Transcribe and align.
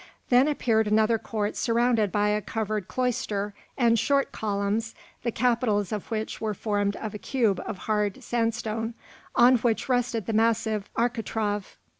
Then 0.29 0.47
appeared 0.47 0.87
another 0.87 1.19
court 1.19 1.55
surrounded 1.55 2.11
by 2.11 2.29
a 2.29 2.41
covered 2.41 2.87
cloister, 2.87 3.53
and 3.77 3.99
short 3.99 4.31
columns, 4.31 4.95
the 5.21 5.31
capitals 5.31 5.91
of 5.91 6.09
which 6.09 6.41
were 6.41 6.55
formed 6.55 6.95
of 6.95 7.13
a 7.13 7.19
cube 7.19 7.61
of 7.67 7.77
hard 7.77 8.23
sandstone, 8.23 8.95
on 9.35 9.57
which 9.57 9.87
rested 9.87 10.25
the 10.25 10.33
massive 10.33 10.89
architrave. 10.95 11.77